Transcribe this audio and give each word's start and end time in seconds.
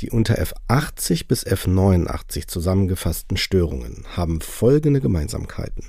Die 0.00 0.10
unter 0.10 0.40
F80 0.40 1.26
bis 1.26 1.44
F89 1.44 2.46
zusammengefassten 2.46 3.36
Störungen 3.36 4.04
haben 4.16 4.40
folgende 4.40 5.00
Gemeinsamkeiten. 5.00 5.84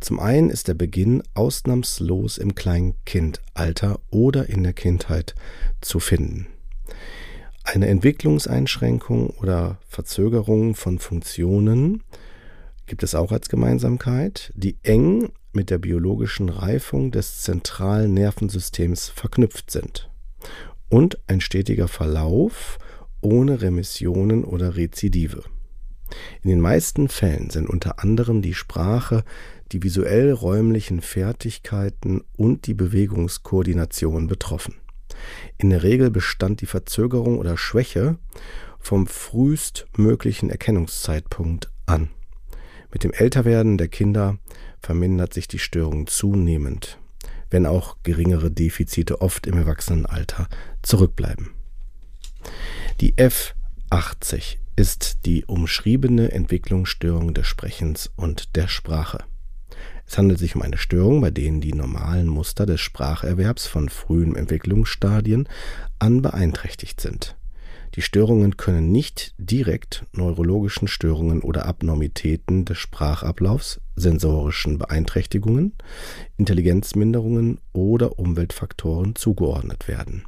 Zum 0.00 0.20
einen 0.20 0.50
ist 0.50 0.68
der 0.68 0.74
Beginn 0.74 1.22
ausnahmslos 1.34 2.38
im 2.38 2.54
Kleinkindalter 2.54 3.98
oder 4.10 4.48
in 4.48 4.62
der 4.62 4.72
Kindheit 4.72 5.34
zu 5.80 5.98
finden. 5.98 6.46
Eine 7.64 7.88
Entwicklungseinschränkung 7.88 9.30
oder 9.30 9.78
Verzögerung 9.88 10.74
von 10.74 10.98
Funktionen 10.98 12.02
gibt 12.86 13.02
es 13.02 13.14
auch 13.14 13.32
als 13.32 13.48
Gemeinsamkeit, 13.48 14.52
die 14.54 14.76
eng 14.82 15.32
mit 15.52 15.70
der 15.70 15.78
biologischen 15.78 16.50
Reifung 16.50 17.10
des 17.10 17.42
zentralen 17.42 18.12
Nervensystems 18.12 19.08
verknüpft 19.08 19.70
sind 19.70 20.10
und 20.90 21.18
ein 21.26 21.40
stetiger 21.40 21.88
Verlauf 21.88 22.78
ohne 23.24 23.62
Remissionen 23.62 24.44
oder 24.44 24.76
Rezidive. 24.76 25.42
In 26.42 26.50
den 26.50 26.60
meisten 26.60 27.08
Fällen 27.08 27.50
sind 27.50 27.68
unter 27.68 27.98
anderem 27.98 28.42
die 28.42 28.54
Sprache, 28.54 29.24
die 29.72 29.82
visuell-räumlichen 29.82 31.00
Fertigkeiten 31.00 32.22
und 32.36 32.66
die 32.66 32.74
Bewegungskoordination 32.74 34.26
betroffen. 34.26 34.74
In 35.58 35.70
der 35.70 35.82
Regel 35.82 36.10
bestand 36.10 36.60
die 36.60 36.66
Verzögerung 36.66 37.38
oder 37.38 37.56
Schwäche 37.56 38.18
vom 38.78 39.06
frühestmöglichen 39.06 40.50
Erkennungszeitpunkt 40.50 41.70
an. 41.86 42.10
Mit 42.92 43.02
dem 43.02 43.12
Älterwerden 43.12 43.78
der 43.78 43.88
Kinder 43.88 44.38
vermindert 44.80 45.32
sich 45.32 45.48
die 45.48 45.58
Störung 45.58 46.06
zunehmend, 46.06 46.98
wenn 47.50 47.64
auch 47.66 47.96
geringere 48.02 48.50
Defizite 48.50 49.22
oft 49.22 49.46
im 49.46 49.56
Erwachsenenalter 49.56 50.48
zurückbleiben. 50.82 51.50
Die 53.00 53.14
F80 53.14 54.58
ist 54.76 55.26
die 55.26 55.44
umschriebene 55.46 56.30
Entwicklungsstörung 56.30 57.34
des 57.34 57.48
Sprechens 57.48 58.12
und 58.14 58.54
der 58.54 58.68
Sprache. 58.68 59.24
Es 60.06 60.16
handelt 60.16 60.38
sich 60.38 60.54
um 60.54 60.62
eine 60.62 60.78
Störung, 60.78 61.20
bei 61.20 61.32
denen 61.32 61.60
die 61.60 61.72
normalen 61.72 62.28
Muster 62.28 62.66
des 62.66 62.80
Spracherwerbs 62.80 63.66
von 63.66 63.88
frühen 63.88 64.36
Entwicklungsstadien 64.36 65.48
an 65.98 66.22
beeinträchtigt 66.22 67.00
sind. 67.00 67.36
Die 67.96 68.02
Störungen 68.02 68.56
können 68.56 68.92
nicht 68.92 69.34
direkt 69.38 70.06
neurologischen 70.12 70.86
Störungen 70.86 71.42
oder 71.42 71.66
Abnormitäten 71.66 72.64
des 72.64 72.78
Sprachablaufs, 72.78 73.80
sensorischen 73.96 74.78
Beeinträchtigungen, 74.78 75.72
Intelligenzminderungen 76.36 77.58
oder 77.72 78.20
Umweltfaktoren 78.20 79.16
zugeordnet 79.16 79.88
werden 79.88 80.24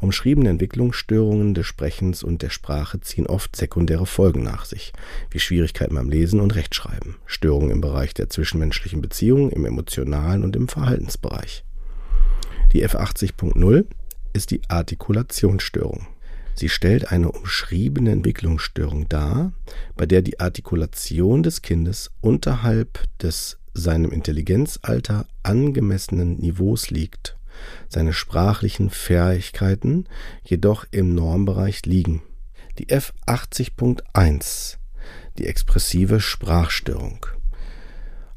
Umschriebene 0.00 0.48
Entwicklungsstörungen 0.48 1.52
des 1.52 1.66
Sprechens 1.66 2.22
und 2.22 2.40
der 2.40 2.48
Sprache 2.48 3.00
ziehen 3.00 3.26
oft 3.26 3.54
sekundäre 3.54 4.06
Folgen 4.06 4.42
nach 4.42 4.64
sich, 4.64 4.94
wie 5.30 5.38
Schwierigkeiten 5.38 5.94
beim 5.94 6.08
Lesen 6.08 6.40
und 6.40 6.54
Rechtschreiben, 6.54 7.16
Störungen 7.26 7.70
im 7.70 7.82
Bereich 7.82 8.14
der 8.14 8.30
zwischenmenschlichen 8.30 9.02
Beziehungen, 9.02 9.50
im 9.50 9.66
emotionalen 9.66 10.42
und 10.42 10.56
im 10.56 10.68
Verhaltensbereich. 10.68 11.64
Die 12.72 12.86
F80.0 12.86 13.84
ist 14.32 14.50
die 14.50 14.62
Artikulationsstörung. 14.68 16.06
Sie 16.54 16.68
stellt 16.68 17.10
eine 17.10 17.30
umschriebene 17.32 18.10
Entwicklungsstörung 18.10 19.08
dar, 19.08 19.52
bei 19.96 20.06
der 20.06 20.22
die 20.22 20.40
Artikulation 20.40 21.42
des 21.42 21.62
Kindes 21.62 22.10
unterhalb 22.20 23.04
des 23.18 23.58
seinem 23.74 24.10
Intelligenzalter 24.10 25.26
angemessenen 25.42 26.38
Niveaus 26.38 26.90
liegt 26.90 27.36
seine 27.88 28.12
sprachlichen 28.12 28.90
Fähigkeiten 28.90 30.04
jedoch 30.44 30.86
im 30.90 31.14
Normbereich 31.14 31.86
liegen. 31.86 32.22
Die 32.78 32.86
F80.1, 32.86 34.76
die 35.38 35.46
expressive 35.46 36.20
Sprachstörung. 36.20 37.26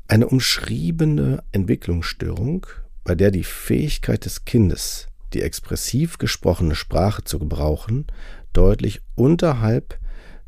Eine 0.08 0.28
umschriebene 0.28 1.44
Entwicklungsstörung, 1.52 2.66
bei 3.04 3.16
der 3.16 3.32
die 3.32 3.44
Fähigkeit 3.44 4.26
des 4.26 4.46
Kindes, 4.46 5.08
die 5.34 5.42
expressiv 5.42 6.18
gesprochene 6.18 6.76
Sprache 6.76 7.24
zu 7.24 7.40
gebrauchen, 7.40 8.08
deutlich 8.54 9.02
unterhalb 9.16 9.98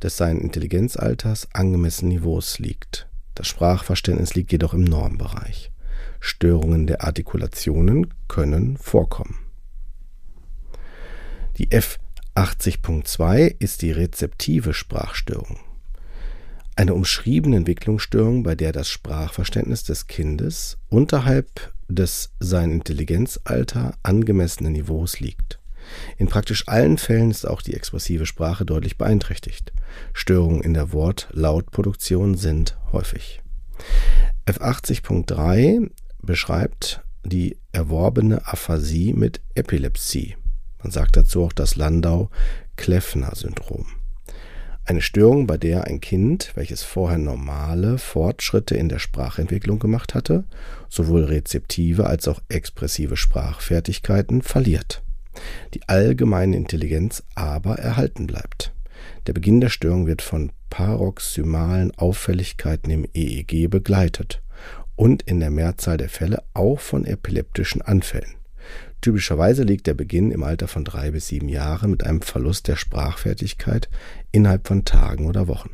des 0.01 0.17
seinen 0.17 0.41
Intelligenzalters 0.41 1.47
angemessenen 1.53 2.13
Niveaus 2.13 2.59
liegt. 2.59 3.07
Das 3.33 3.47
Sprachverständnis 3.47 4.35
liegt 4.35 4.51
jedoch 4.51 4.73
im 4.73 4.83
Normbereich. 4.83 5.71
Störungen 6.25 6.87
der 6.87 7.03
Artikulationen 7.03 8.13
können 8.27 8.77
vorkommen. 8.77 9.37
Die 11.57 11.69
F80.2 11.69 13.55
ist 13.59 13.83
die 13.83 13.91
rezeptive 13.91 14.73
Sprachstörung. 14.73 15.59
Eine 16.75 16.95
umschriebene 16.95 17.57
Entwicklungsstörung, 17.57 18.43
bei 18.43 18.55
der 18.55 18.71
das 18.71 18.89
Sprachverständnis 18.89 19.83
des 19.83 20.07
Kindes 20.07 20.77
unterhalb 20.89 21.73
des 21.87 22.31
sein 22.39 22.71
Intelligenzalter 22.71 23.93
angemessenen 24.01 24.73
Niveaus 24.73 25.19
liegt. 25.19 25.59
In 26.17 26.27
praktisch 26.27 26.67
allen 26.67 26.97
Fällen 26.97 27.29
ist 27.29 27.47
auch 27.47 27.61
die 27.61 27.75
expressive 27.75 28.25
Sprache 28.25 28.65
deutlich 28.65 28.97
beeinträchtigt. 28.97 29.71
Störungen 30.13 30.61
in 30.61 30.73
der 30.73 30.91
Wort-Lautproduktion 30.91 32.35
sind 32.35 32.77
häufig. 32.91 33.41
F80.3 34.47 35.91
beschreibt 36.25 37.01
die 37.23 37.57
erworbene 37.71 38.47
Aphasie 38.47 39.13
mit 39.13 39.41
Epilepsie. 39.55 40.35
Man 40.81 40.91
sagt 40.91 41.17
dazu 41.17 41.43
auch 41.43 41.53
das 41.53 41.75
Landau-Kleffner-Syndrom. 41.75 43.85
Eine 44.87 45.01
Störung, 45.01 45.47
bei 45.47 45.57
der 45.57 45.85
ein 45.85 45.99
Kind, 45.99 46.51
welches 46.53 46.83
vorher 46.83 47.17
normale 47.17 47.97
Fortschritte 47.97 48.75
in 48.75 48.87
der 48.87 48.99
Sprachentwicklung 48.99 49.79
gemacht 49.79 50.13
hatte, 50.13 50.43
sowohl 50.89 51.23
rezeptive 51.23 52.05
als 52.05 52.27
auch 52.27 52.39
expressive 52.49 53.17
Sprachfertigkeiten 53.17 54.43
verliert. 54.43 55.01
Die 55.73 55.81
allgemeine 55.89 56.55
Intelligenz 56.55 57.23
aber 57.33 57.79
erhalten 57.79 58.27
bleibt. 58.27 58.73
Der 59.25 59.33
Beginn 59.33 59.59
der 59.59 59.69
Störung 59.69 60.05
wird 60.05 60.21
von 60.21 60.51
paroxymalen 60.69 61.89
Auffälligkeiten 61.97 62.91
im 62.91 63.07
EEG 63.11 63.71
begleitet 63.71 64.43
und 64.95 65.23
in 65.23 65.39
der 65.39 65.49
Mehrzahl 65.49 65.97
der 65.97 66.09
Fälle 66.09 66.43
auch 66.53 66.79
von 66.79 67.05
epileptischen 67.05 67.81
Anfällen. 67.81 68.35
Typischerweise 69.01 69.63
liegt 69.63 69.87
der 69.87 69.93
Beginn 69.93 70.31
im 70.31 70.43
Alter 70.43 70.67
von 70.67 70.83
drei 70.83 71.11
bis 71.11 71.27
sieben 71.27 71.49
Jahren 71.49 71.91
mit 71.91 72.03
einem 72.03 72.21
Verlust 72.21 72.67
der 72.67 72.75
Sprachfertigkeit 72.75 73.89
innerhalb 74.31 74.67
von 74.67 74.83
Tagen 74.83 75.27
oder 75.27 75.47
Wochen. 75.47 75.71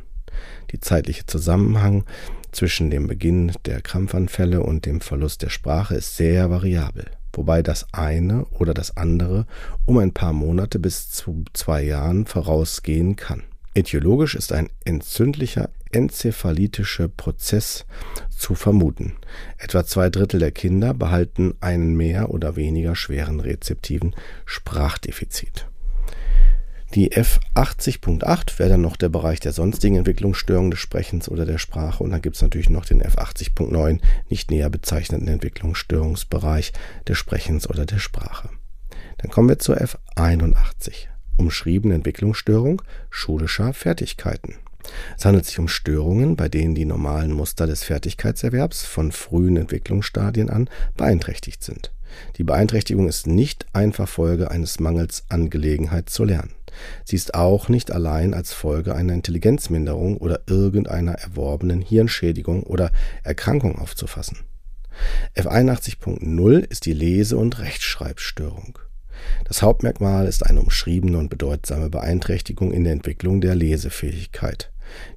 Die 0.70 0.80
zeitliche 0.80 1.26
Zusammenhang 1.26 2.04
zwischen 2.50 2.90
dem 2.90 3.06
Beginn 3.06 3.52
der 3.64 3.80
Krampfanfälle 3.80 4.62
und 4.62 4.84
dem 4.84 5.00
Verlust 5.00 5.42
der 5.42 5.48
Sprache 5.48 5.94
ist 5.94 6.16
sehr 6.16 6.50
variabel, 6.50 7.06
wobei 7.32 7.62
das 7.62 7.86
eine 7.92 8.44
oder 8.46 8.74
das 8.74 8.96
andere 8.96 9.46
um 9.86 9.98
ein 9.98 10.12
paar 10.12 10.32
Monate 10.32 10.78
bis 10.78 11.10
zu 11.10 11.44
zwei 11.54 11.82
Jahren 11.82 12.26
vorausgehen 12.26 13.16
kann. 13.16 13.44
Etiologisch 13.74 14.34
ist 14.34 14.52
ein 14.52 14.68
entzündlicher 14.84 15.70
enzephalitischer 15.92 17.08
Prozess 17.08 17.84
zu 18.30 18.54
vermuten. 18.54 19.14
Etwa 19.58 19.84
zwei 19.84 20.10
Drittel 20.10 20.40
der 20.40 20.50
Kinder 20.50 20.94
behalten 20.94 21.54
einen 21.60 21.94
mehr 21.94 22.30
oder 22.30 22.56
weniger 22.56 22.96
schweren 22.96 23.40
rezeptiven 23.40 24.14
Sprachdefizit. 24.44 25.66
Die 26.94 27.12
F80.8 27.12 28.58
wäre 28.58 28.70
dann 28.70 28.82
noch 28.82 28.96
der 28.96 29.08
Bereich 29.08 29.40
der 29.40 29.52
sonstigen 29.52 29.96
Entwicklungsstörungen 29.96 30.70
des 30.70 30.80
Sprechens 30.80 31.30
oder 31.30 31.46
der 31.46 31.56
Sprache. 31.56 32.04
Und 32.04 32.10
dann 32.10 32.20
gibt 32.20 32.36
es 32.36 32.42
natürlich 32.42 32.68
noch 32.68 32.84
den 32.84 33.02
F80.9, 33.02 34.00
nicht 34.28 34.50
näher 34.50 34.68
bezeichneten 34.68 35.28
Entwicklungsstörungsbereich 35.28 36.72
des 37.08 37.16
Sprechens 37.16 37.68
oder 37.68 37.86
der 37.86 37.98
Sprache. 37.98 38.50
Dann 39.18 39.30
kommen 39.30 39.48
wir 39.48 39.58
zur 39.58 39.78
F81, 39.78 41.06
umschriebene 41.36 41.94
Entwicklungsstörung 41.94 42.82
schulischer 43.10 43.72
Fertigkeiten. 43.72 44.56
Es 45.16 45.24
handelt 45.24 45.46
sich 45.46 45.58
um 45.58 45.68
Störungen, 45.68 46.36
bei 46.36 46.48
denen 46.48 46.74
die 46.74 46.84
normalen 46.84 47.32
Muster 47.32 47.66
des 47.66 47.84
Fertigkeitserwerbs 47.84 48.84
von 48.84 49.12
frühen 49.12 49.56
Entwicklungsstadien 49.56 50.50
an 50.50 50.68
beeinträchtigt 50.96 51.62
sind. 51.62 51.92
Die 52.36 52.44
Beeinträchtigung 52.44 53.08
ist 53.08 53.26
nicht 53.26 53.66
einfach 53.72 54.08
Folge 54.08 54.50
eines 54.50 54.80
Mangels 54.80 55.24
an 55.28 55.50
Gelegenheit 55.50 56.10
zu 56.10 56.24
lernen. 56.24 56.52
Sie 57.04 57.16
ist 57.16 57.34
auch 57.34 57.68
nicht 57.68 57.90
allein 57.90 58.34
als 58.34 58.52
Folge 58.52 58.94
einer 58.94 59.12
Intelligenzminderung 59.12 60.16
oder 60.16 60.40
irgendeiner 60.46 61.12
erworbenen 61.12 61.80
Hirnschädigung 61.80 62.62
oder 62.62 62.90
Erkrankung 63.22 63.78
aufzufassen. 63.78 64.38
F81.0 65.36 66.58
ist 66.58 66.86
die 66.86 66.92
Lese- 66.92 67.36
und 67.36 67.58
Rechtschreibstörung. 67.58 68.78
Das 69.44 69.62
Hauptmerkmal 69.62 70.26
ist 70.26 70.46
eine 70.46 70.60
umschriebene 70.60 71.18
und 71.18 71.28
bedeutsame 71.28 71.90
Beeinträchtigung 71.90 72.72
in 72.72 72.84
der 72.84 72.92
Entwicklung 72.92 73.40
der 73.40 73.54
Lesefähigkeit, 73.54 74.70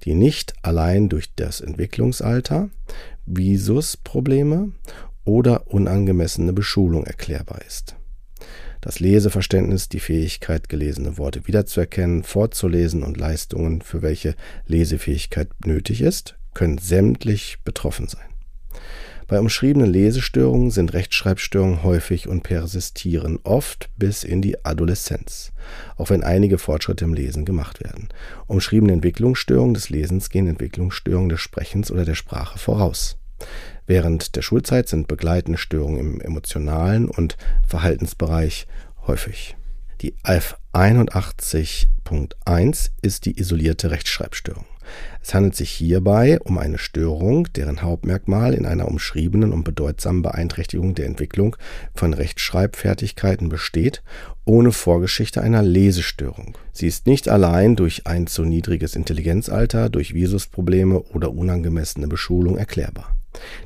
die 0.04 0.14
nicht 0.14 0.54
allein 0.62 1.10
durch 1.10 1.34
das 1.36 1.62
Entwicklungsalter, 1.62 2.70
Visusprobleme 3.26 4.72
oder 5.24 5.68
unangemessene 5.68 6.54
Beschulung 6.54 7.06
erklärbar 7.06 7.62
ist. 7.66 7.96
Das 8.82 9.00
Leseverständnis, 9.00 9.90
die 9.90 10.00
Fähigkeit, 10.00 10.70
gelesene 10.70 11.18
Worte 11.18 11.48
wiederzuerkennen, 11.48 12.24
vorzulesen 12.24 13.02
und 13.02 13.18
Leistungen, 13.18 13.82
für 13.82 14.04
welche 14.04 14.36
Lesefähigkeit 14.68 15.50
nötig 15.66 16.02
ist, 16.02 16.36
können 16.54 16.78
sämtlich 16.78 17.58
betroffen 17.64 18.08
sein. 18.08 18.28
Bei 19.28 19.40
umschriebenen 19.40 19.92
Lesestörungen 19.92 20.70
sind 20.70 20.94
Rechtschreibstörungen 20.94 21.82
häufig 21.82 22.28
und 22.28 22.44
persistieren 22.44 23.40
oft 23.44 23.90
bis 23.98 24.24
in 24.24 24.44
die 24.44 24.64
Adoleszenz, 24.64 25.52
auch 25.98 26.12
wenn 26.12 26.24
einige 26.24 26.60
Fortschritte 26.60 27.06
im 27.06 27.16
Lesen 27.16 27.44
gemacht 27.44 27.84
werden. 27.84 28.10
Umschriebene 28.46 28.94
Entwicklungsstörungen 28.94 29.74
des 29.74 29.90
Lesens 29.90 30.30
gehen 30.30 30.48
Entwicklungsstörungen 30.48 31.30
des 31.30 31.42
Sprechens 31.42 31.92
oder 31.92 32.06
der 32.06 32.14
Sprache 32.14 32.60
voraus. 32.60 33.18
Während 33.88 34.36
der 34.36 34.44
Schulzeit 34.44 34.90
sind 34.90 35.08
begleitende 35.08 35.58
Störungen 35.58 36.00
im 36.00 36.22
emotionalen 36.22 37.10
und 37.10 37.36
Verhaltensbereich 37.68 38.68
häufig. 39.08 39.58
Die 40.02 40.14
F81.1 40.24 42.92
ist 43.02 43.26
die 43.26 43.40
isolierte 43.40 43.90
Rechtschreibstörung. 43.90 44.66
Es 45.22 45.34
handelt 45.34 45.56
sich 45.56 45.70
hierbei 45.70 46.40
um 46.42 46.58
eine 46.58 46.78
Störung, 46.78 47.48
deren 47.54 47.82
Hauptmerkmal 47.82 48.54
in 48.54 48.66
einer 48.66 48.88
umschriebenen 48.88 49.52
und 49.52 49.64
bedeutsamen 49.64 50.22
Beeinträchtigung 50.22 50.96
der 50.96 51.06
Entwicklung 51.06 51.56
von 51.94 52.14
Rechtschreibfertigkeiten 52.14 53.50
besteht, 53.50 54.04
ohne 54.46 54.72
Vorgeschichte 54.72 55.42
einer 55.42 55.64
Lesestörung. 55.64 56.58
Sie 56.72 56.88
ist 56.88 57.08
nicht 57.08 57.30
allein 57.30 57.76
durch 57.76 58.06
ein 58.08 58.28
zu 58.28 58.44
niedriges 58.44 58.96
Intelligenzalter, 58.96 59.90
durch 59.90 60.14
Visusprobleme 60.14 61.00
oder 61.02 61.32
unangemessene 61.32 62.08
Beschulung 62.08 62.58
erklärbar. 62.58 63.16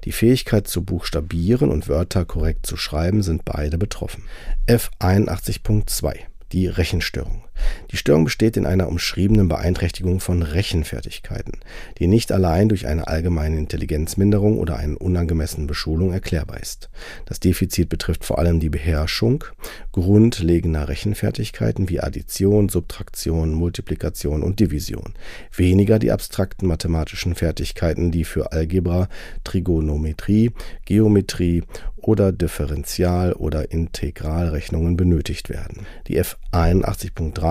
Die 0.05 0.11
Fähigkeit 0.11 0.67
zu 0.67 0.83
buchstabieren 0.83 1.69
und 1.69 1.87
Wörter 1.87 2.25
korrekt 2.25 2.65
zu 2.65 2.75
schreiben 2.75 3.21
sind 3.21 3.45
beide 3.45 3.77
betroffen. 3.77 4.23
F81.2 4.67 6.15
die 6.51 6.67
Rechenstörung. 6.67 7.43
Die 7.91 7.97
Störung 7.97 8.25
besteht 8.25 8.57
in 8.57 8.65
einer 8.65 8.87
umschriebenen 8.87 9.47
Beeinträchtigung 9.47 10.19
von 10.19 10.43
Rechenfertigkeiten, 10.43 11.53
die 11.97 12.07
nicht 12.07 12.31
allein 12.31 12.69
durch 12.69 12.87
eine 12.87 13.07
allgemeine 13.07 13.57
Intelligenzminderung 13.57 14.57
oder 14.57 14.77
eine 14.77 14.97
unangemessene 14.97 15.65
Beschulung 15.65 16.13
erklärbar 16.13 16.59
ist. 16.59 16.89
Das 17.25 17.39
Defizit 17.39 17.89
betrifft 17.89 18.25
vor 18.25 18.39
allem 18.39 18.59
die 18.59 18.69
Beherrschung 18.69 19.43
grundlegender 19.91 20.87
Rechenfertigkeiten 20.87 21.89
wie 21.89 21.99
Addition, 21.99 22.69
Subtraktion, 22.69 23.53
Multiplikation 23.53 24.43
und 24.43 24.59
Division, 24.59 25.13
weniger 25.55 25.99
die 25.99 26.11
abstrakten 26.11 26.67
mathematischen 26.67 27.35
Fertigkeiten, 27.35 28.11
die 28.11 28.23
für 28.23 28.51
Algebra, 28.51 29.09
Trigonometrie, 29.43 30.51
Geometrie 30.85 31.63
oder 31.97 32.31
Differential- 32.31 33.33
oder 33.33 33.71
Integralrechnungen 33.71 34.95
benötigt 34.95 35.49
werden. 35.49 35.85
Die 36.07 36.21
F81.3 36.21 37.48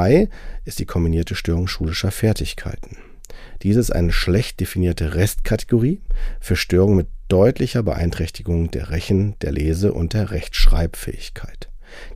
ist 0.64 0.78
die 0.78 0.86
kombinierte 0.86 1.34
Störung 1.34 1.66
schulischer 1.66 2.10
Fertigkeiten. 2.10 2.96
Diese 3.62 3.80
ist 3.80 3.90
eine 3.90 4.12
schlecht 4.12 4.60
definierte 4.60 5.14
Restkategorie 5.14 6.00
für 6.40 6.56
Störungen 6.56 6.96
mit 6.96 7.08
deutlicher 7.28 7.82
Beeinträchtigung 7.82 8.70
der 8.70 8.90
Rechen-, 8.90 9.34
der 9.42 9.52
Lese- 9.52 9.92
und 9.92 10.14
der 10.14 10.30
Rechtschreibfähigkeit. 10.30 11.68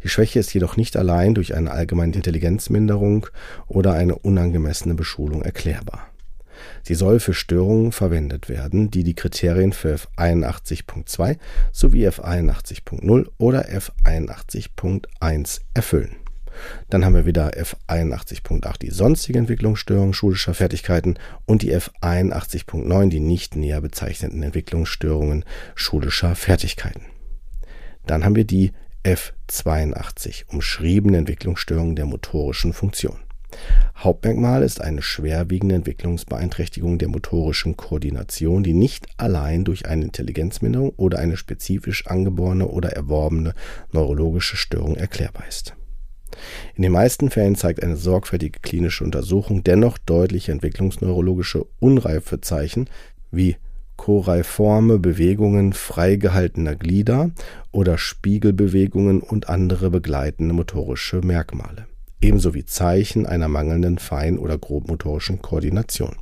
Die 0.05 0.09
Schwäche 0.09 0.39
ist 0.39 0.55
jedoch 0.55 0.77
nicht 0.77 0.97
allein 0.97 1.35
durch 1.35 1.55
eine 1.55 1.71
allgemeine 1.73 2.15
Intelligenzminderung 2.15 3.27
oder 3.67 3.95
eine 3.95 4.17
unangemessene 4.17 4.95
Beschulung 4.95 5.43
erklärbar. 5.43 6.07
Sie 6.83 6.95
soll 6.95 7.19
für 7.21 7.35
Störungen 7.35 7.93
verwendet 7.93 8.49
werden, 8.49 8.91
die 8.91 9.03
die 9.03 9.15
Kriterien 9.15 9.73
für 9.73 9.97
F81.2 9.97 11.39
sowie 11.73 12.07
F81.0 12.07 13.29
oder 13.39 13.69
F81.1 13.69 15.61
erfüllen. 15.75 16.22
Dann 16.91 17.05
haben 17.05 17.15
wir 17.15 17.27
wieder 17.27 17.51
F81.8 17.51 18.79
die 18.79 18.91
sonstige 18.91 19.39
Entwicklungsstörung 19.39 20.13
schulischer 20.13 20.55
Fertigkeiten 20.55 21.19
und 21.47 21.63
die 21.63 21.75
F81.9 21.75 23.09
die 23.09 23.21
nicht 23.21 23.57
näher 23.57 23.81
bezeichneten 23.81 24.43
Entwicklungsstörungen 24.43 25.45
schulischer 25.75 26.35
Fertigkeiten. 26.35 27.03
Dann 28.07 28.25
haben 28.25 28.37
wir 28.37 28.45
die 28.45 28.73
F82 29.05 30.45
umschriebene 30.49 31.19
Entwicklungsstörung 31.19 31.97
der 31.97 32.07
motorischen 32.07 32.73
Funktion. 32.73 33.19
Hauptmerkmal 33.97 34.63
ist 34.63 34.81
eine 34.81 35.03
schwerwiegende 35.03 35.75
Entwicklungsbeeinträchtigung 35.75 36.99
der 36.99 37.09
motorischen 37.09 37.77
Koordination, 37.77 38.63
die 38.63 38.73
nicht 38.73 39.07
allein 39.17 39.65
durch 39.65 39.87
eine 39.87 40.05
Intelligenzminderung 40.05 40.91
oder 40.97 41.19
eine 41.19 41.37
spezifisch 41.37 42.07
angeborene 42.07 42.69
oder 42.69 42.91
erworbene 42.93 43.55
neurologische 43.93 44.57
Störung 44.57 44.97
erklärbar 44.97 45.47
ist. 45.49 45.75
In 46.75 46.83
den 46.83 46.93
meisten 46.93 47.31
Fällen 47.31 47.55
zeigt 47.55 47.83
eine 47.83 47.97
sorgfältige 47.97 48.61
klinische 48.61 49.05
Untersuchung 49.05 49.65
dennoch 49.65 49.99
deutliche 49.99 50.53
entwicklungsneurologische 50.53 51.67
Unreifezeichen 51.79 52.89
wie 53.31 53.57
choreiforme 53.97 54.99
Bewegungen 54.99 55.73
freigehaltener 55.73 56.75
Glieder 56.75 57.31
oder 57.71 57.99
Spiegelbewegungen 57.99 59.21
und 59.21 59.49
andere 59.49 59.91
begleitende 59.91 60.55
motorische 60.55 61.21
Merkmale 61.21 61.87
ebenso 62.23 62.55
wie 62.55 62.65
Zeichen 62.65 63.27
einer 63.27 63.49
mangelnden 63.49 63.99
fein- 63.99 64.39
oder 64.39 64.57
grobmotorischen 64.57 65.43
Koordination. 65.43 66.17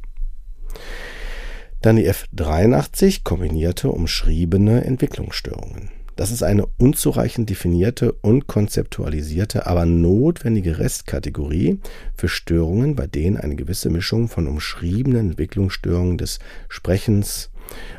Dann 1.83 1.97
die 1.97 2.11
F83 2.11 3.23
kombinierte 3.23 3.91
umschriebene 3.91 4.85
Entwicklungsstörungen. 4.85 5.91
Das 6.21 6.31
ist 6.31 6.43
eine 6.43 6.67
unzureichend 6.77 7.49
definierte 7.49 8.13
und 8.13 8.47
konzeptualisierte, 8.47 9.67
aber 9.67 9.87
notwendige 9.87 10.79
Restkategorie 10.79 11.79
für 12.15 12.29
Störungen, 12.29 12.95
bei 12.95 13.07
denen 13.07 13.39
eine 13.39 13.57
gewisse 13.57 13.89
Mischung 13.89 14.29
von 14.29 14.47
umschriebenen 14.47 15.31
Entwicklungsstörungen 15.31 16.19
des 16.19 16.39
Sprechens 16.69 17.50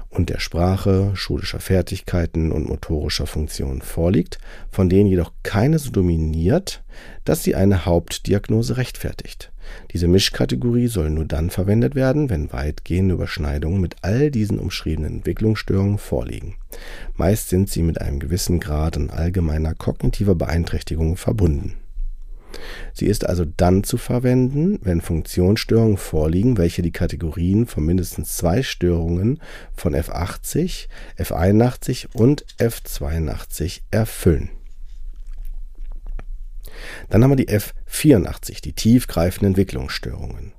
und 0.10 0.30
der 0.30 0.40
Sprache, 0.40 1.12
schulischer 1.16 1.60
Fertigkeiten 1.60 2.52
und 2.52 2.68
motorischer 2.68 3.28
Funktionen 3.28 3.82
vorliegt, 3.82 4.40
von 4.70 4.90
denen 4.90 5.10
jedoch 5.10 5.32
keine 5.44 5.80
so 5.80 5.90
dominiert, 5.90 6.84
dass 7.24 7.44
sie 7.44 7.56
eine 7.56 7.86
Hauptdiagnose 7.86 8.78
rechtfertigt. 8.78 9.52
Diese 9.92 10.08
Mischkategorie 10.08 10.88
soll 10.88 11.10
nur 11.10 11.26
dann 11.26 11.50
verwendet 11.50 11.96
werden, 11.96 12.30
wenn 12.30 12.52
weitgehende 12.52 13.14
Überschneidungen 13.16 13.80
mit 13.80 13.96
all 14.02 14.32
diesen 14.32 14.60
umschriebenen 14.60 15.18
Entwicklungsstörungen 15.18 15.98
vorliegen. 15.98 16.56
Meist 17.16 17.50
sind 17.50 17.70
sie 17.70 17.84
mit 17.84 18.02
einem 18.02 18.20
gewissen 18.20 18.60
Grad 18.60 18.98
an 18.98 19.10
allgemeiner 19.10 19.74
kognitiver 19.74 20.36
Beeinträchtigung 20.36 21.16
verbunden. 21.16 21.78
Sie 22.94 23.06
ist 23.06 23.26
also 23.26 23.46
dann 23.46 23.84
zu 23.84 23.98
verwenden, 23.98 24.80
wenn 24.82 25.02
Funktionsstörungen 25.02 25.98
vorliegen, 25.98 26.58
welche 26.58 26.82
die 26.82 26.92
Kategorien 26.92 27.66
von 27.66 27.86
mindestens 27.86 28.38
zwei 28.38 28.64
Störungen 28.64 29.40
von 29.76 29.96
F80, 29.96 30.88
F81 31.18 32.08
und 32.14 32.46
F82 32.58 33.82
erfüllen. 33.92 34.50
Dann 37.10 37.24
haben 37.24 37.32
wir 37.32 37.36
die 37.36 37.50
F84, 37.50 38.62
die 38.62 38.74
tiefgreifenden 38.74 39.50
Entwicklungsstörungen. 39.50 40.54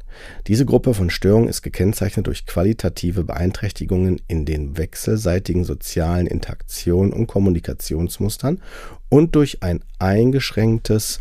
Diese 0.47 0.67
Gruppe 0.67 0.95
von 0.95 1.11
Störungen 1.11 1.49
ist 1.49 1.63
gekennzeichnet 1.63 2.27
durch 2.27 2.47
qualitative 2.47 3.25
Beeinträchtigungen 3.25 4.21
in 4.29 4.45
den 4.45 4.77
wechselseitigen 4.77 5.65
sozialen 5.65 6.27
Interaktionen 6.27 7.13
und 7.13 7.27
Kommunikationsmustern 7.27 8.61
und 9.09 9.35
durch 9.35 9.63
ein 9.63 9.83
eingeschränktes 9.99 11.21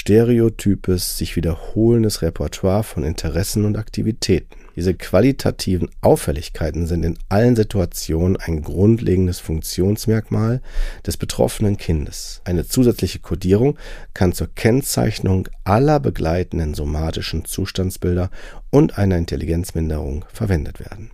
stereotypes, 0.00 1.18
sich 1.18 1.36
wiederholendes 1.36 2.22
Repertoire 2.22 2.82
von 2.84 3.04
Interessen 3.04 3.66
und 3.66 3.76
Aktivitäten. 3.76 4.56
Diese 4.74 4.94
qualitativen 4.94 5.90
Auffälligkeiten 6.00 6.86
sind 6.86 7.04
in 7.04 7.18
allen 7.28 7.54
Situationen 7.54 8.38
ein 8.38 8.62
grundlegendes 8.62 9.40
Funktionsmerkmal 9.40 10.62
des 11.06 11.18
betroffenen 11.18 11.76
Kindes. 11.76 12.40
Eine 12.44 12.66
zusätzliche 12.66 13.18
Kodierung 13.18 13.78
kann 14.14 14.32
zur 14.32 14.48
Kennzeichnung 14.54 15.48
aller 15.64 16.00
begleitenden 16.00 16.72
somatischen 16.72 17.44
Zustandsbilder 17.44 18.30
und 18.70 18.96
einer 18.96 19.18
Intelligenzminderung 19.18 20.24
verwendet 20.32 20.80
werden. 20.80 21.10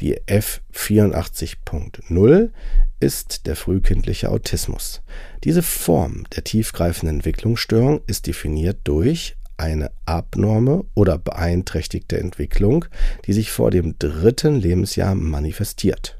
Die 0.00 0.20
F84.0 0.20 2.50
ist 3.00 3.46
der 3.46 3.56
frühkindliche 3.56 4.30
Autismus. 4.30 5.02
Diese 5.44 5.62
Form 5.62 6.24
der 6.34 6.44
tiefgreifenden 6.44 7.16
Entwicklungsstörung 7.16 8.00
ist 8.06 8.26
definiert 8.26 8.78
durch 8.84 9.36
eine 9.56 9.90
abnorme 10.06 10.84
oder 10.94 11.18
beeinträchtigte 11.18 12.18
Entwicklung, 12.18 12.86
die 13.26 13.32
sich 13.32 13.50
vor 13.50 13.70
dem 13.70 13.98
dritten 13.98 14.56
Lebensjahr 14.56 15.14
manifestiert 15.14 16.18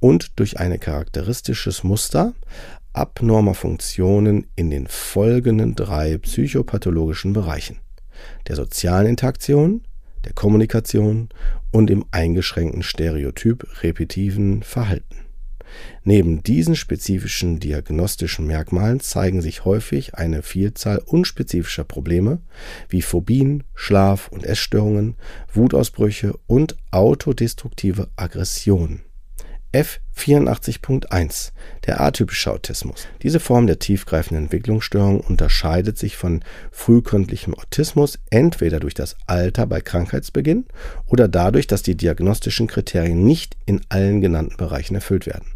und 0.00 0.38
durch 0.38 0.58
ein 0.58 0.78
charakteristisches 0.78 1.84
Muster 1.84 2.34
abnormer 2.92 3.54
Funktionen 3.54 4.46
in 4.54 4.70
den 4.70 4.86
folgenden 4.86 5.74
drei 5.74 6.18
psychopathologischen 6.18 7.32
Bereichen 7.32 7.78
der 8.48 8.56
sozialen 8.56 9.06
Interaktion, 9.06 9.82
der 10.24 10.32
Kommunikation 10.32 11.28
und 11.72 11.90
im 11.90 12.04
eingeschränkten 12.12 12.84
Stereotyp 12.84 13.66
repetiven 13.82 14.62
Verhalten. 14.62 15.16
Neben 16.04 16.42
diesen 16.42 16.76
spezifischen 16.76 17.58
diagnostischen 17.58 18.46
Merkmalen 18.46 19.00
zeigen 19.00 19.40
sich 19.40 19.64
häufig 19.64 20.14
eine 20.14 20.42
Vielzahl 20.42 20.98
unspezifischer 20.98 21.84
Probleme 21.84 22.40
wie 22.88 23.02
Phobien, 23.02 23.64
Schlaf- 23.74 24.28
und 24.28 24.44
Essstörungen, 24.44 25.16
Wutausbrüche 25.52 26.34
und 26.46 26.76
autodestruktive 26.90 28.08
Aggressionen 28.16 29.02
F84.1 30.16 31.52
Der 31.86 32.00
atypische 32.00 32.52
Autismus. 32.52 33.06
Diese 33.22 33.40
Form 33.40 33.66
der 33.66 33.78
tiefgreifenden 33.78 34.44
Entwicklungsstörung 34.44 35.20
unterscheidet 35.20 35.98
sich 35.98 36.16
von 36.16 36.44
frühkindlichem 36.70 37.54
Autismus 37.54 38.18
entweder 38.30 38.80
durch 38.80 38.94
das 38.94 39.16
Alter 39.26 39.66
bei 39.66 39.80
Krankheitsbeginn 39.80 40.66
oder 41.06 41.28
dadurch, 41.28 41.66
dass 41.66 41.82
die 41.82 41.96
diagnostischen 41.96 42.66
Kriterien 42.66 43.24
nicht 43.24 43.56
in 43.66 43.80
allen 43.88 44.20
genannten 44.20 44.56
Bereichen 44.56 44.94
erfüllt 44.94 45.26
werden 45.26 45.46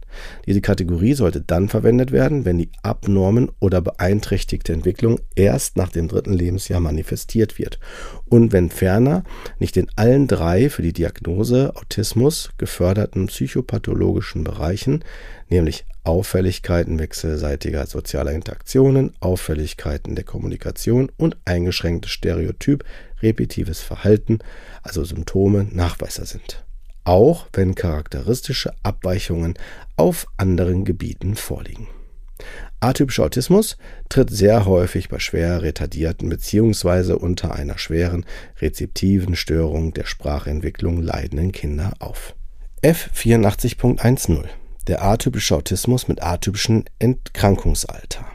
diese 0.46 0.60
Kategorie 0.60 1.14
sollte 1.14 1.40
dann 1.40 1.68
verwendet 1.68 2.12
werden, 2.12 2.44
wenn 2.44 2.58
die 2.58 2.70
abnormen 2.82 3.50
oder 3.60 3.80
beeinträchtigte 3.80 4.72
Entwicklung 4.72 5.20
erst 5.34 5.76
nach 5.76 5.90
dem 5.90 6.08
dritten 6.08 6.32
Lebensjahr 6.32 6.80
manifestiert 6.80 7.58
wird 7.58 7.78
und 8.26 8.52
wenn 8.52 8.70
ferner 8.70 9.24
nicht 9.58 9.76
in 9.76 9.88
allen 9.96 10.26
drei 10.26 10.70
für 10.70 10.82
die 10.82 10.92
Diagnose 10.92 11.72
Autismus 11.74 12.50
geförderten 12.58 13.26
psychopathologischen 13.26 14.44
Bereichen, 14.46 15.04
nämlich 15.48 15.84
Auffälligkeiten 16.04 16.98
wechselseitiger 16.98 17.86
sozialer 17.86 18.32
Interaktionen, 18.32 19.12
Auffälligkeiten 19.20 20.14
der 20.14 20.24
Kommunikation 20.24 21.10
und 21.16 21.36
eingeschränktes 21.44 22.12
Stereotyp 22.12 22.84
repetives 23.22 23.80
Verhalten, 23.80 24.38
also 24.82 25.04
Symptome, 25.04 25.66
nachweisbar 25.70 26.26
sind 26.26 26.66
auch 27.06 27.46
wenn 27.52 27.74
charakteristische 27.74 28.72
Abweichungen 28.82 29.54
auf 29.96 30.26
anderen 30.36 30.84
Gebieten 30.84 31.36
vorliegen. 31.36 31.88
Atypischer 32.80 33.24
Autismus 33.24 33.78
tritt 34.10 34.28
sehr 34.30 34.66
häufig 34.66 35.08
bei 35.08 35.18
schwer 35.18 35.62
retardierten 35.62 36.28
bzw. 36.28 37.14
unter 37.14 37.54
einer 37.54 37.78
schweren 37.78 38.26
rezeptiven 38.60 39.36
Störung 39.36 39.94
der 39.94 40.04
Sprachentwicklung 40.04 41.00
leidenden 41.00 41.52
Kinder 41.52 41.94
auf. 42.00 42.35
F84.10 42.82 44.44
Der 44.86 45.02
atypische 45.02 45.56
Autismus 45.56 46.08
mit 46.08 46.22
atypischem 46.22 46.84
Entkrankungsalter 46.98 48.26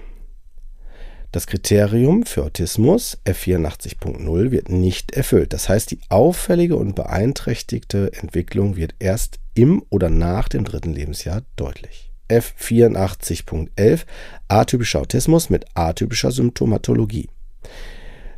das 1.33 1.47
Kriterium 1.47 2.25
für 2.25 2.43
Autismus 2.43 3.17
F84.0 3.23 4.51
wird 4.51 4.67
nicht 4.67 5.11
erfüllt. 5.11 5.53
Das 5.53 5.69
heißt, 5.69 5.89
die 5.91 5.99
auffällige 6.09 6.75
und 6.75 6.93
beeinträchtigte 6.93 8.11
Entwicklung 8.11 8.75
wird 8.75 8.95
erst 8.99 9.39
im 9.53 9.81
oder 9.89 10.09
nach 10.09 10.49
dem 10.49 10.65
dritten 10.65 10.91
Lebensjahr 10.91 11.43
deutlich. 11.55 12.11
F84.11 12.29 14.01
Atypischer 14.49 14.99
Autismus 14.99 15.49
mit 15.49 15.65
atypischer 15.73 16.31
Symptomatologie. 16.31 17.29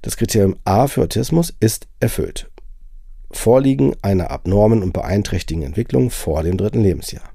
Das 0.03 0.15
Kriterium 0.15 0.57
A 0.63 0.85
für 0.85 1.01
Autismus 1.01 1.51
ist 1.59 1.87
erfüllt. 1.99 2.51
Vorliegen 3.33 3.95
einer 4.01 4.31
abnormen 4.31 4.81
und 4.81 4.93
beeinträchtigten 4.93 5.65
Entwicklung 5.65 6.09
vor 6.09 6.43
dem 6.43 6.57
dritten 6.57 6.81
Lebensjahr 6.81 7.33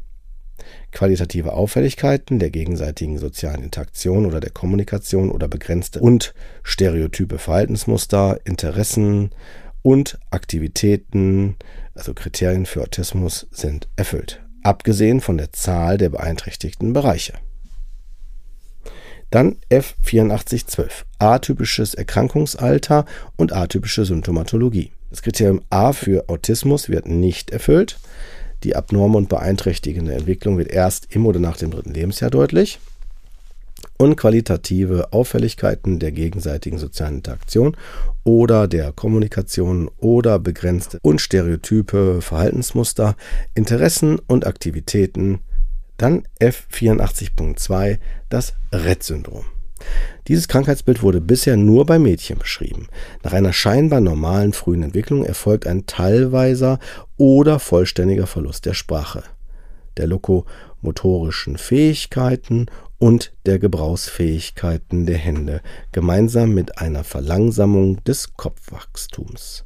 qualitative 0.92 1.52
Auffälligkeiten 1.52 2.38
der 2.38 2.50
gegenseitigen 2.50 3.18
sozialen 3.18 3.62
Interaktion 3.62 4.26
oder 4.26 4.40
der 4.40 4.50
Kommunikation 4.50 5.30
oder 5.30 5.48
begrenzte 5.48 6.00
und 6.00 6.34
stereotype 6.62 7.38
Verhaltensmuster, 7.38 8.40
Interessen 8.44 9.30
und 9.82 10.18
Aktivitäten, 10.30 11.56
also 11.94 12.14
Kriterien 12.14 12.66
für 12.66 12.82
Autismus, 12.82 13.46
sind 13.50 13.88
erfüllt, 13.96 14.42
abgesehen 14.62 15.20
von 15.20 15.38
der 15.38 15.52
Zahl 15.52 15.98
der 15.98 16.08
beeinträchtigten 16.08 16.92
Bereiche. 16.92 17.34
Dann 19.30 19.56
F8412, 19.70 21.04
atypisches 21.18 21.92
Erkrankungsalter 21.92 23.04
und 23.36 23.52
atypische 23.52 24.06
Symptomatologie. 24.06 24.90
Das 25.10 25.22
Kriterium 25.22 25.62
A 25.70 25.92
für 25.92 26.28
Autismus 26.28 26.88
wird 26.88 27.06
nicht 27.06 27.50
erfüllt. 27.50 27.98
Die 28.64 28.76
abnorme 28.76 29.16
und 29.16 29.28
beeinträchtigende 29.28 30.12
Entwicklung 30.12 30.58
wird 30.58 30.70
erst 30.70 31.14
im 31.14 31.26
oder 31.26 31.40
nach 31.40 31.56
dem 31.56 31.70
dritten 31.70 31.94
Lebensjahr 31.94 32.30
deutlich. 32.30 32.78
Und 33.96 34.16
qualitative 34.16 35.12
Auffälligkeiten 35.12 35.98
der 35.98 36.12
gegenseitigen 36.12 36.78
sozialen 36.78 37.16
Interaktion 37.16 37.76
oder 38.24 38.68
der 38.68 38.92
Kommunikation 38.92 39.90
oder 39.98 40.38
begrenzte 40.38 40.98
und 41.02 41.20
stereotype 41.20 42.20
Verhaltensmuster, 42.20 43.16
Interessen 43.54 44.18
und 44.26 44.46
Aktivitäten. 44.46 45.40
Dann 45.96 46.24
F84.2, 46.40 47.98
das 48.28 48.54
Rett-Syndrom. 48.72 49.44
Dieses 50.26 50.48
Krankheitsbild 50.48 51.02
wurde 51.02 51.20
bisher 51.20 51.56
nur 51.56 51.86
bei 51.86 51.98
Mädchen 51.98 52.38
beschrieben. 52.38 52.88
Nach 53.22 53.32
einer 53.32 53.52
scheinbar 53.52 54.00
normalen 54.00 54.52
frühen 54.52 54.82
Entwicklung 54.82 55.24
erfolgt 55.24 55.66
ein 55.66 55.86
teilweiser 55.86 56.78
oder 57.16 57.58
vollständiger 57.58 58.26
Verlust 58.26 58.66
der 58.66 58.74
Sprache, 58.74 59.22
der 59.96 60.06
lokomotorischen 60.06 61.56
Fähigkeiten 61.56 62.66
und 62.98 63.32
der 63.46 63.58
Gebrauchsfähigkeiten 63.58 65.06
der 65.06 65.18
Hände, 65.18 65.60
gemeinsam 65.92 66.52
mit 66.52 66.78
einer 66.78 67.04
Verlangsamung 67.04 68.02
des 68.04 68.34
Kopfwachstums. 68.34 69.64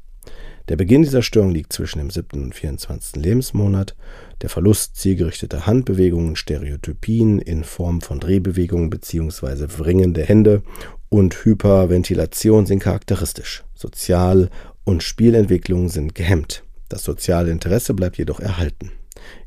Der 0.69 0.77
Beginn 0.77 1.03
dieser 1.03 1.23
Störung 1.23 1.51
liegt 1.51 1.73
zwischen 1.73 1.99
dem 1.99 2.11
7. 2.11 2.43
und 2.45 2.55
24. 2.55 3.17
Lebensmonat. 3.17 3.97
Der 4.43 4.49
Verlust 4.49 4.97
zielgerichteter 4.97 5.67
Handbewegungen, 5.67 6.37
Stereotypien 6.37 7.41
in 7.41 7.65
Form 7.65 8.01
von 8.01 8.21
Drehbewegungen 8.21 8.89
bzw. 8.91 9.67
Wringen 9.79 10.15
der 10.15 10.27
Hände 10.27 10.63
und 11.09 11.45
Hyperventilation 11.45 12.67
sind 12.67 12.79
charakteristisch. 12.79 13.65
Sozial- 13.75 14.51
und 14.85 15.03
Spielentwicklung 15.03 15.89
sind 15.89 16.15
gehemmt. 16.15 16.65
Das 16.89 17.05
soziale 17.05 17.51
Interesse 17.51 17.95
bleibt 17.95 18.19
jedoch 18.19 18.41
erhalten. 18.41 18.93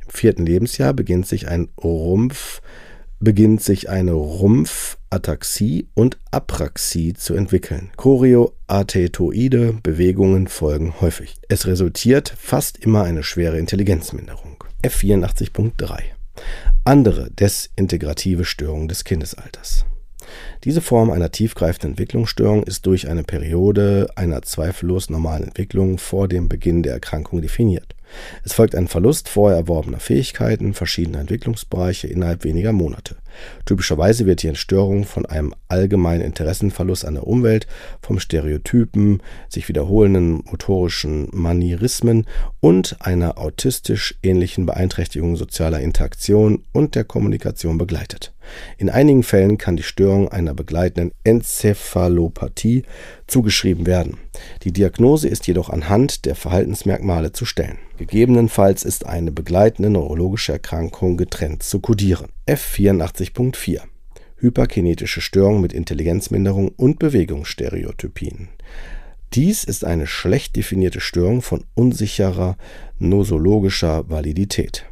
Im 0.05 0.11
vierten 0.11 0.45
Lebensjahr 0.45 0.93
beginnt 0.93 1.27
sich 1.27 1.47
ein 1.47 1.69
Rumpf 1.81 2.61
beginnt 3.25 3.61
sich 3.61 3.89
eine 3.89 4.13
Rumpfataxie 4.13 5.89
und 5.93 6.17
Apraxie 6.31 7.13
zu 7.13 7.33
entwickeln. 7.33 7.91
Chorioarthetoide 7.97 9.79
Bewegungen 9.83 10.47
folgen 10.47 11.01
häufig. 11.01 11.35
Es 11.49 11.67
resultiert 11.67 12.33
fast 12.37 12.77
immer 12.77 13.03
eine 13.03 13.23
schwere 13.23 13.59
Intelligenzminderung. 13.59 14.63
F84.3 14.83 15.99
Andere 16.85 17.29
desintegrative 17.31 18.45
Störungen 18.45 18.87
des 18.87 19.03
Kindesalters. 19.03 19.85
Diese 20.63 20.81
Form 20.81 21.11
einer 21.11 21.31
tiefgreifenden 21.31 21.91
Entwicklungsstörung 21.91 22.63
ist 22.63 22.85
durch 22.85 23.07
eine 23.09 23.23
Periode 23.23 24.07
einer 24.15 24.41
zweifellos 24.41 25.09
normalen 25.09 25.43
Entwicklung 25.43 25.97
vor 25.97 26.27
dem 26.27 26.47
Beginn 26.47 26.83
der 26.83 26.93
Erkrankung 26.93 27.41
definiert. 27.41 27.95
Es 28.43 28.53
folgt 28.53 28.75
ein 28.75 28.87
Verlust 28.87 29.29
vorher 29.29 29.57
erworbener 29.57 29.99
Fähigkeiten 29.99 30.73
verschiedener 30.73 31.19
Entwicklungsbereiche 31.19 32.07
innerhalb 32.07 32.43
weniger 32.43 32.71
Monate. 32.71 33.15
Typischerweise 33.65 34.25
wird 34.25 34.43
die 34.43 34.47
Entstörung 34.47 35.05
von 35.05 35.25
einem 35.25 35.53
allgemeinen 35.67 36.21
Interessenverlust 36.21 37.05
an 37.05 37.15
der 37.15 37.27
Umwelt, 37.27 37.67
vom 38.01 38.19
Stereotypen, 38.19 39.21
sich 39.49 39.67
wiederholenden 39.67 40.43
motorischen 40.45 41.27
Manierismen 41.31 42.25
und 42.59 42.97
einer 42.99 43.37
autistisch 43.37 44.15
ähnlichen 44.23 44.65
Beeinträchtigung 44.65 45.35
sozialer 45.35 45.79
Interaktion 45.79 46.63
und 46.71 46.95
der 46.95 47.03
Kommunikation 47.03 47.77
begleitet. 47.77 48.33
In 48.77 48.89
einigen 48.89 49.23
Fällen 49.23 49.57
kann 49.57 49.75
die 49.75 49.83
Störung 49.83 50.29
einer 50.29 50.53
begleitenden 50.53 51.11
Enzephalopathie 51.23 52.83
zugeschrieben 53.27 53.85
werden. 53.85 54.17
Die 54.63 54.71
Diagnose 54.71 55.27
ist 55.27 55.47
jedoch 55.47 55.69
anhand 55.69 56.25
der 56.25 56.35
Verhaltensmerkmale 56.35 57.31
zu 57.31 57.45
stellen. 57.45 57.77
Gegebenenfalls 57.97 58.83
ist 58.83 59.05
eine 59.05 59.31
begleitende 59.31 59.89
neurologische 59.89 60.51
Erkrankung 60.51 61.17
getrennt 61.17 61.63
zu 61.63 61.79
kodieren. 61.79 62.27
F84.4 62.47 63.81
Hyperkinetische 64.37 65.19
Störung 65.19 65.61
mit 65.61 65.73
Intelligenzminderung 65.73 66.69
und 66.69 66.99
Bewegungsstereotypien. 66.99 68.49
Dies 69.33 69.63
ist 69.63 69.83
eine 69.83 70.05
schlecht 70.05 70.55
definierte 70.55 70.99
Störung 70.99 71.41
von 71.41 71.63
unsicherer 71.73 72.55
nosologischer 72.99 74.07
Validität. 74.11 74.85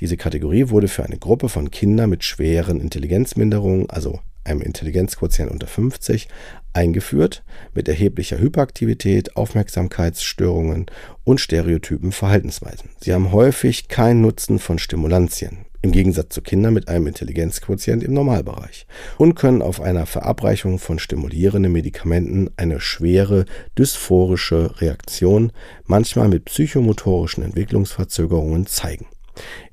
Diese 0.00 0.18
Kategorie 0.18 0.68
wurde 0.68 0.86
für 0.86 1.02
eine 1.02 1.16
Gruppe 1.16 1.48
von 1.48 1.70
Kindern 1.70 2.10
mit 2.10 2.24
schweren 2.24 2.78
Intelligenzminderungen, 2.78 3.88
also 3.88 4.20
einem 4.44 4.60
Intelligenzquotient 4.60 5.50
unter 5.50 5.68
50, 5.68 6.28
eingeführt 6.74 7.42
mit 7.72 7.88
erheblicher 7.88 8.38
Hyperaktivität, 8.38 9.34
Aufmerksamkeitsstörungen 9.34 10.86
und 11.24 11.40
stereotypen 11.40 12.12
Verhaltensweisen. 12.12 12.90
Sie 13.00 13.14
haben 13.14 13.32
häufig 13.32 13.88
keinen 13.88 14.20
Nutzen 14.20 14.58
von 14.58 14.78
Stimulantien, 14.78 15.64
im 15.82 15.92
Gegensatz 15.92 16.34
zu 16.34 16.42
Kindern 16.42 16.74
mit 16.74 16.88
einem 16.88 17.08
Intelligenzquotient 17.08 18.02
im 18.02 18.14
Normalbereich, 18.14 18.86
und 19.18 19.34
können 19.34 19.62
auf 19.62 19.80
einer 19.80 20.06
Verabreichung 20.06 20.78
von 20.78 20.98
stimulierenden 20.98 21.72
Medikamenten 21.72 22.50
eine 22.56 22.80
schwere 22.80 23.44
dysphorische 23.76 24.80
Reaktion, 24.80 25.52
manchmal 25.84 26.28
mit 26.28 26.44
psychomotorischen 26.46 27.42
Entwicklungsverzögerungen, 27.42 28.66
zeigen. 28.66 29.06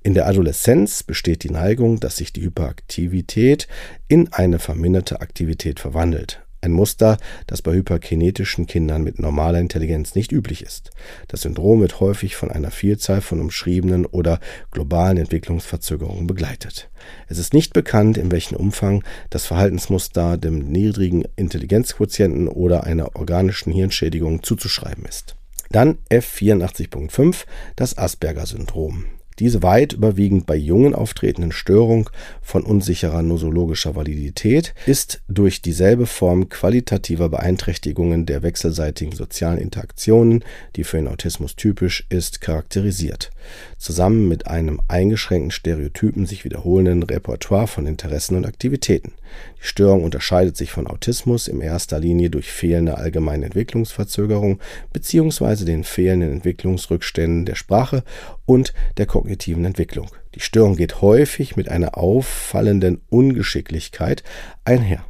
In 0.04 0.14
der 0.14 0.28
Adoleszenz 0.28 1.04
besteht 1.04 1.44
die 1.44 1.52
Neigung, 1.52 2.00
dass 2.00 2.18
sich 2.18 2.34
die 2.34 2.42
Hyperaktivität 2.42 3.68
in 4.08 4.32
eine 4.34 4.58
verminderte 4.58 5.22
Aktivität 5.22 5.80
verwandelt. 5.80 6.42
Ein 6.62 6.74
Muster, 6.74 7.18
das 7.48 7.62
bei 7.62 7.74
hyperkinetischen 7.74 8.66
Kindern 8.66 9.04
mit 9.04 9.18
normaler 9.20 9.60
Intelligenz 9.60 10.16
nicht 10.16 10.32
üblich 10.32 10.62
ist. 10.62 10.92
Das 11.30 11.42
Syndrom 11.42 11.80
wird 11.80 12.02
häufig 12.02 12.36
von 12.36 12.52
einer 12.52 12.72
Vielzahl 12.72 13.22
von 13.22 13.40
umschriebenen 13.40 14.06
oder 14.06 14.40
globalen 14.72 15.18
Entwicklungsverzögerungen 15.18 16.28
begleitet. 16.28 16.90
Es 17.28 17.38
ist 17.38 17.54
nicht 17.54 17.74
bekannt, 17.74 18.18
in 18.18 18.32
welchem 18.32 18.58
Umfang 18.58 19.04
das 19.30 19.46
Verhaltensmuster 19.46 20.38
dem 20.38 20.70
niedrigen 20.70 21.24
Intelligenzquotienten 21.38 22.48
oder 22.50 22.84
einer 22.84 23.16
organischen 23.16 23.72
Hirnschädigung 23.72 24.44
zuzuschreiben 24.44 25.06
ist. 25.06 25.36
Dann 25.72 26.00
F84.5, 26.10 27.46
das 27.76 27.98
Asperger-Syndrom. 27.98 29.06
Diese 29.40 29.64
weit 29.64 29.94
überwiegend 29.94 30.46
bei 30.46 30.58
Jungen 30.58 30.94
auftretenden 30.94 31.54
Störung 31.54 32.10
von 32.42 32.64
unsicherer 32.64 33.22
nosologischer 33.22 33.96
Validität 33.96 34.74
ist 34.86 35.22
durch 35.30 35.62
dieselbe 35.62 36.08
Form 36.08 36.50
qualitativer 36.50 37.30
Beeinträchtigungen 37.30 38.26
der 38.26 38.44
wechselseitigen 38.44 39.16
sozialen 39.16 39.58
Interaktionen, 39.58 40.44
die 40.76 40.84
für 40.84 40.98
den 40.98 41.08
Autismus 41.08 41.56
typisch 41.56 42.06
ist, 42.10 42.42
charakterisiert, 42.42 43.32
zusammen 43.78 44.28
mit 44.28 44.48
einem 44.48 44.82
eingeschränkten 44.90 45.52
Stereotypen 45.52 46.26
sich 46.26 46.44
wiederholenden 46.44 47.04
Repertoire 47.04 47.68
von 47.68 47.88
Interessen 47.88 48.36
und 48.36 48.46
Aktivitäten. 48.46 49.14
Die 49.62 49.68
Störung 49.68 50.04
unterscheidet 50.04 50.58
sich 50.58 50.72
von 50.72 50.88
Autismus 50.88 51.48
in 51.48 51.62
erster 51.62 52.00
Linie 52.00 52.30
durch 52.30 52.52
fehlende 52.52 52.98
allgemeine 52.98 53.46
Entwicklungsverzögerung 53.46 54.60
bzw. 54.92 55.66
den 55.66 55.84
fehlenden 55.84 56.32
Entwicklungsrückständen 56.32 57.46
der 57.46 57.56
Sprache 57.56 58.04
und 58.46 58.74
der 58.98 59.06
kognitiven 59.06 59.29
Entwicklung. 59.66 60.10
Die 60.36 60.40
Störung 60.40 60.76
geht 60.76 61.02
häufig 61.02 61.56
mit 61.56 61.70
einer 61.70 61.98
auffallenden 61.98 63.02
Ungeschicklichkeit 63.10 64.24
einher. 64.66 65.06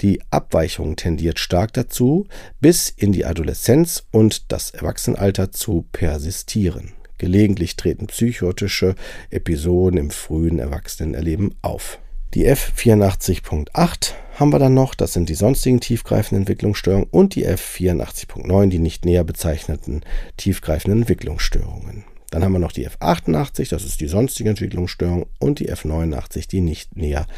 Die 0.00 0.20
Abweichung 0.30 0.96
tendiert 0.96 1.38
stark 1.38 1.72
dazu, 1.72 2.26
bis 2.60 2.88
in 2.88 3.12
die 3.12 3.24
Adoleszenz 3.24 4.04
und 4.10 4.52
das 4.52 4.70
Erwachsenenalter 4.70 5.52
zu 5.52 5.86
persistieren. 5.92 6.92
Gelegentlich 7.18 7.76
treten 7.76 8.08
psychotische 8.08 8.96
Episoden 9.30 9.98
im 9.98 10.10
frühen 10.10 10.58
Erwachsenenerleben 10.58 11.54
auf. 11.62 11.98
Die 12.34 12.48
F84.8 12.48 14.12
haben 14.34 14.52
wir 14.52 14.58
dann 14.58 14.74
noch, 14.74 14.96
das 14.96 15.12
sind 15.12 15.28
die 15.28 15.36
sonstigen 15.36 15.78
tiefgreifenden 15.78 16.42
Entwicklungsstörungen 16.42 17.06
und 17.10 17.36
die 17.36 17.46
F84.9, 17.46 18.68
die 18.68 18.80
nicht 18.80 19.04
näher 19.04 19.22
bezeichneten 19.22 20.02
tiefgreifenden 20.36 21.02
Entwicklungsstörungen. 21.02 22.04
Dann 22.34 22.42
haben 22.42 22.52
wir 22.52 22.58
noch 22.58 22.72
die 22.72 22.88
F88, 22.88 23.70
das 23.70 23.84
ist 23.84 24.00
die 24.00 24.08
sonstige 24.08 24.50
Entwicklungsstörung, 24.50 25.26
und 25.38 25.60
die 25.60 25.70
F89, 25.70 26.48
die 26.48 26.62
nicht 26.62 26.96
näher 26.96 27.28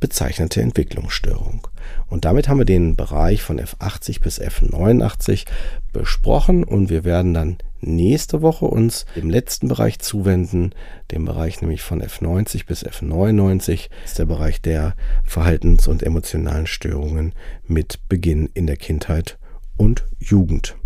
bezeichnete 0.00 0.62
Entwicklungsstörung. 0.62 1.68
Und 2.08 2.24
damit 2.24 2.48
haben 2.48 2.56
wir 2.56 2.64
den 2.64 2.96
Bereich 2.96 3.42
von 3.42 3.60
F80 3.60 4.22
bis 4.22 4.40
F89 4.40 5.44
besprochen 5.92 6.64
und 6.64 6.88
wir 6.88 7.04
werden 7.04 7.34
dann 7.34 7.58
nächste 7.82 8.40
Woche 8.40 8.64
uns 8.64 9.04
dem 9.14 9.28
letzten 9.28 9.68
Bereich 9.68 9.98
zuwenden, 9.98 10.70
dem 11.10 11.26
Bereich 11.26 11.60
nämlich 11.60 11.82
von 11.82 12.02
F90 12.02 12.64
bis 12.64 12.82
F99, 12.82 13.90
das 14.00 14.12
ist 14.12 14.18
der 14.18 14.24
Bereich 14.24 14.62
der 14.62 14.94
Verhaltens- 15.22 15.86
und 15.86 16.02
emotionalen 16.02 16.66
Störungen 16.66 17.34
mit 17.66 18.08
Beginn 18.08 18.48
in 18.54 18.66
der 18.66 18.78
Kindheit 18.78 19.36
und 19.76 20.06
Jugend. 20.18 20.76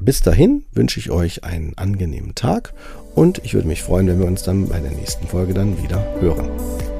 Bis 0.00 0.20
dahin 0.20 0.62
wünsche 0.70 1.00
ich 1.00 1.10
euch 1.10 1.42
einen 1.42 1.76
angenehmen 1.76 2.36
Tag 2.36 2.72
und 3.18 3.44
ich 3.44 3.54
würde 3.54 3.66
mich 3.66 3.82
freuen, 3.82 4.06
wenn 4.06 4.20
wir 4.20 4.28
uns 4.28 4.44
dann 4.44 4.68
bei 4.68 4.78
der 4.78 4.92
nächsten 4.92 5.26
Folge 5.26 5.52
dann 5.52 5.82
wieder 5.82 6.14
hören. 6.20 6.48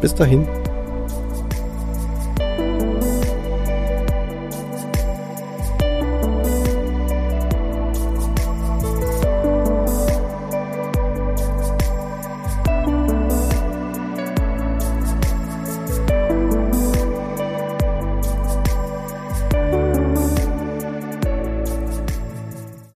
Bis 0.01 0.17
dahin. 0.17 0.49